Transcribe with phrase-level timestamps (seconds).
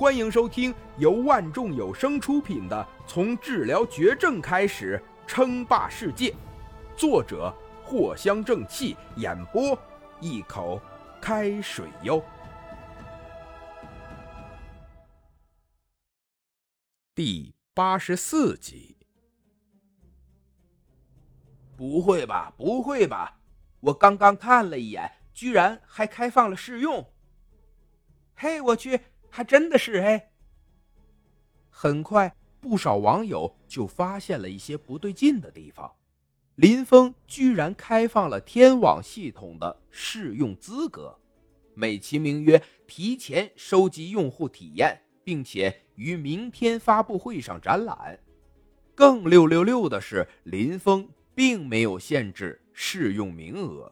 [0.00, 6.30] 欢迎收听由万众有声出品的《从治疗绝症开始称霸世界》，
[6.96, 9.78] 作者藿香正气，演播
[10.18, 10.80] 一口
[11.20, 12.24] 开水哟。
[17.14, 18.96] 第八十四集。
[21.76, 22.50] 不会吧？
[22.56, 23.38] 不会吧？
[23.80, 27.06] 我刚刚看了一眼，居然还开放了试用。
[28.34, 28.98] 嘿，我去！
[29.30, 30.30] 还真的是哎！
[31.70, 35.90] 很快，不少网友就发现了一些不对劲的地方。
[36.56, 41.18] 林峰居然开放了天网系统的试用资格，
[41.74, 48.18] 美其名曰提前收集用户体验，并且于明天发布会上展览。
[48.94, 53.90] 更六六六的是，林峰并没有限制试用名额。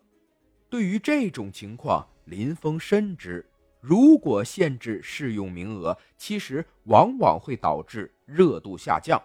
[0.68, 3.48] 对于这种情况，林峰深知。
[3.80, 9.22] 如果限制试用名额，其实往往会导致热度下降。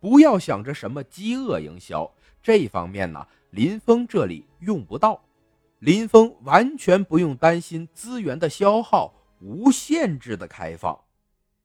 [0.00, 2.10] 不要想着什么饥饿营销，
[2.42, 5.22] 这方面呢，林峰这里用不到。
[5.80, 10.98] 林峰完全不用担心资源的消耗，无限制的开放，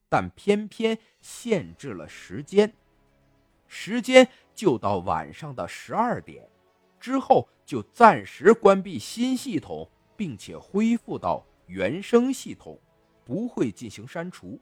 [0.09, 2.73] 但偏偏限制了时间，
[3.67, 6.47] 时间就到晚上的十二点
[6.99, 11.45] 之后，就暂时关闭新系统，并且恢复到。
[11.67, 12.79] 原生系统
[13.23, 14.59] 不会进行删除，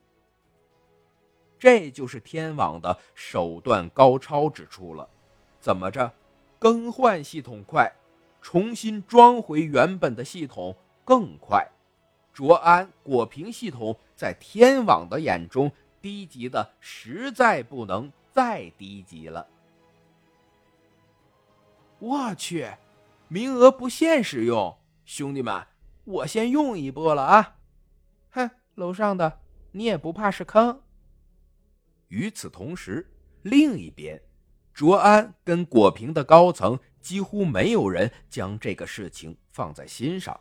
[1.59, 5.09] 这就是天网的手段高超之处了。
[5.59, 6.11] 怎么着，
[6.59, 7.91] 更换系统快，
[8.41, 11.65] 重新装回原本的系统更快。
[12.33, 19.47] 卓安、果屏系统在天网的眼中低级的实在不能再低级了。
[21.99, 22.69] 我去，
[23.27, 25.65] 名额不限使用，兄弟们。
[26.05, 27.57] 我先用一波了啊！
[28.31, 29.39] 哼，楼上的
[29.71, 30.81] 你也不怕是坑？
[32.09, 33.09] 与此同时，
[33.41, 34.21] 另一边，
[34.73, 40.39] 卓安跟果平的高层几乎没有人将这个事情放在心上，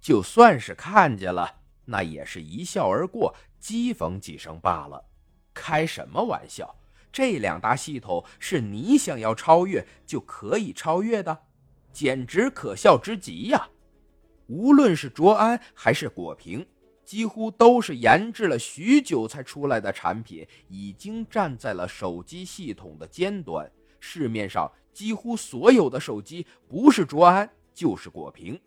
[0.00, 5.04] 就算是看见了，那也是一笑而过，讥讽几声罢了。
[5.52, 6.76] 开什么玩笑？
[7.12, 11.46] 这两大系统是你想要超越就可以超越的，
[11.92, 13.68] 简直可笑之极呀！
[14.50, 16.66] 无论是卓安还是果平，
[17.04, 23.70] 几乎都是研制了许久才出来的产品，已经站在了手机系统的尖端。
[24.00, 28.60] 市面上几乎所有的手机，不是卓安就是果平，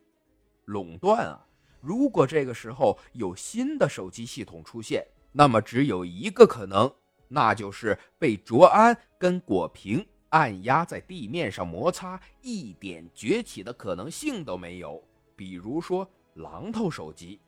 [0.65, 1.45] 垄断啊！
[1.81, 6.89] 如果这个时候有新的手机系统出现，那么只有一个可能，
[7.27, 15.03] 那就是被卓安跟果平按压在地面上摩擦，一点崛起的可能性都没有。
[15.35, 17.39] 比如说榔头手机，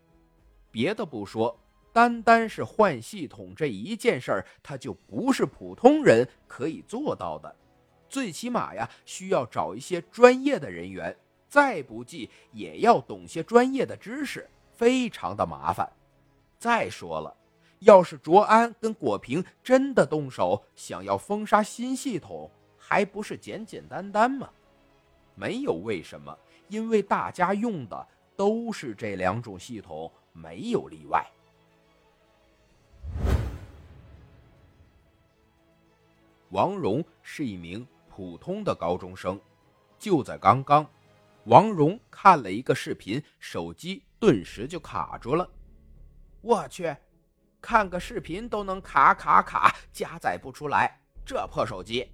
[0.71, 1.57] 别的不说，
[1.93, 7.55] 单单是换系统这一件事儿，它就不是普通人可以做到的。
[8.09, 11.15] 最起码呀，需要找一些专业的人员，
[11.47, 15.91] 再不济也要懂些专业的知识，非常的麻烦。
[16.57, 17.35] 再说了，
[17.79, 24.49] 要是卓安跟果平真的动手想要封杀新系统，还不是简简单单吗？
[25.35, 26.35] 没有为什么。
[26.67, 31.23] 因为大家用的都是这两种系统，没有例外。
[36.49, 39.39] 王蓉是一名普通的高中生，
[39.99, 40.89] 就在刚刚，
[41.43, 45.47] 王蓉看了一个视频，手机顿时就卡住了。
[46.41, 46.95] 我去，
[47.61, 52.09] 看个视频都能卡卡卡，加载不出来，这破手机！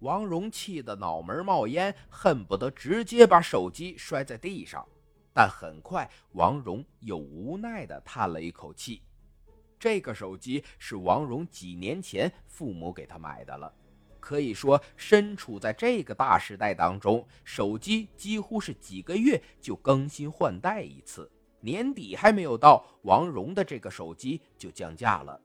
[0.00, 4.86] 王蓉气得脑门冒烟，恨不得直接把手机摔在地上。
[5.32, 9.02] 但很快，王蓉又无奈地叹了一口气。
[9.78, 13.72] 这个手机是王蓉几年前父母给她买的了，
[14.18, 21.30] 可以说身处在这个大时代当中，手机几乎是几个月就更新换代一次。
[21.60, 25.40] 年底还没有到，王蓉的这个手机就降价了。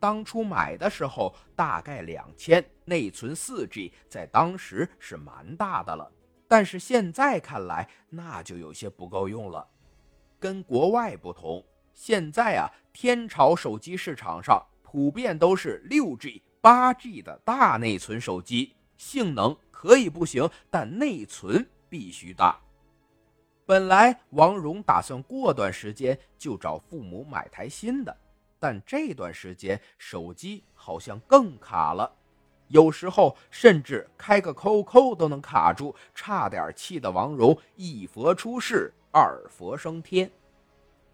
[0.00, 6.10] 当初买的时候大概两千，内存四 G，在当时是蛮大的了。
[6.48, 9.64] 但是现在看来，那就有些不够用了。
[10.40, 11.62] 跟国外不同，
[11.92, 22.58] 现在啊，天朝手机市场上普遍都是六 G、八 G 的大内存手机，性能可以不行，但内存必须大。
[23.66, 28.16] 本来王蓉打算过段时间就找父母买台新的。
[28.60, 32.12] 但这段时间手机好像更卡了，
[32.68, 40.30] 有时候甚至开个 QQ 都能卡住，差点气的王蓉一佛出世，二佛升天。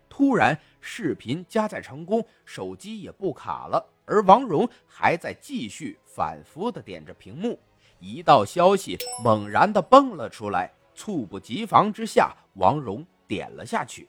[0.09, 7.59] 突然视频加载成功，手机也不卡了，而王蓉还在继续反复的点着屏幕。
[8.01, 14.09] 一道消息猛然的蹦了出来，猝不及防之下，王蓉点了下去。